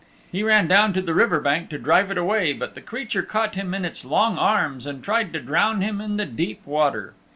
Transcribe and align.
He 0.31 0.41
ran 0.41 0.67
down 0.67 0.93
to 0.93 1.01
the 1.03 1.13
river 1.13 1.39
bank 1.39 1.69
to 1.69 1.77
drive 1.77 2.09
it 2.09 2.17
away, 2.17 2.53
but 2.53 2.73
the 2.73 2.81
creature 2.81 3.21
caught 3.21 3.53
him 3.53 3.71
in 3.75 3.85
its 3.85 4.03
long 4.03 4.35
arms 4.35 4.87
and 4.87 5.03
tried 5.03 5.31
to 5.33 5.39
drown 5.39 5.81
him 5.81 6.01
in 6.01 6.17
the 6.17 6.25
deep 6.25 6.65
water. 6.65 7.13